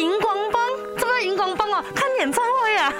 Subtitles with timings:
[0.00, 0.60] 荧光棒，
[0.98, 1.82] 知道荧光棒啊？
[1.94, 2.92] 看演唱会啊！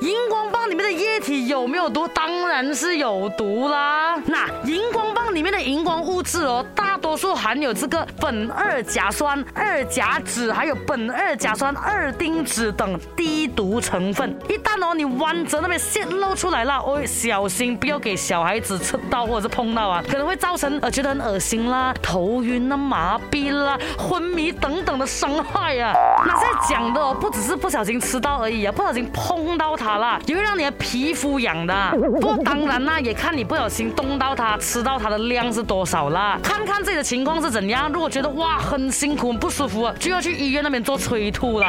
[0.00, 2.06] 荧光棒里面的液体有没有毒？
[2.08, 4.18] 当然是有毒啦。
[4.26, 6.93] 那荧光棒里面的荧光物质哦，大。
[7.04, 14.34] 多数含有这个苯二甲酸二甲酯，还有苯二甲酸二丁酯等低毒成分。
[14.48, 25.92] 一旦哦你弯折那边泄露出来了，哦小心不要给小孩子吃到或者是碰到啊，可能会造成呃觉得很恶心啦、头晕啦、麻痹啦、昏迷等等的伤害啊。
[26.26, 31.74] 那在讲的哦，不只是不小心吃到而已啊，不小心碰到它啦，也会让你的皮肤痒的。
[32.18, 36.93] 不当然啦，也看你不小心动到它、吃到它的量是多少啦，看看这。
[36.96, 37.90] 的情况是怎样？
[37.92, 41.68] 如果觉得哇很辛苦不舒服，就要去医院那边做催吐了。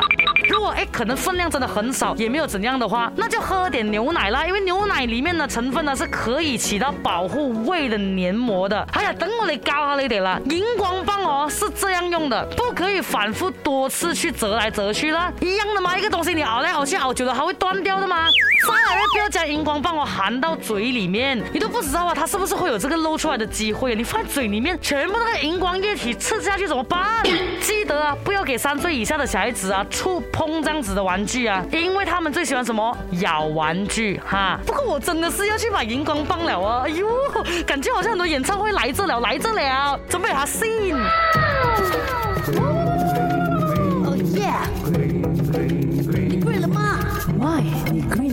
[0.49, 8.79] 如果哎可能分量真的很少，也没有怎样的话，那就喝点牛奶啦，因为牛奶里面的成分呢是可以起到保护胃的黏膜的。
[8.93, 15.31] 哎呀，等我来教下一点啦，荧光棒哦是这样用的，不可以反复多次去折来折去啦。
[15.41, 18.27] 一样的嘛，一个东西你熬来熬去熬久了，还会断掉的吗？
[18.67, 23.95] 再来，不要将荧光棒我含到嘴里面，你都不知道啊，它是不是会有这个露出来的机会？
[23.95, 27.23] 你放嘴里面，全部那个荧光液体吃下去怎么办？
[27.61, 34.59] 记得啊，不要给三岁以下的小孩子啊触碰这样子的玩具啊，因为他们最喜欢什么咬玩具哈。
[34.65, 36.81] 不过我真的是要去买荧光棒了啊！
[36.85, 37.07] 哎呦，
[37.67, 40.93] 感觉好像很多演唱会来这了，来这了，准备他信？
[44.03, 44.53] 哦耶，
[46.23, 46.99] 你跪了吗？
[48.15, 48.24] 跪。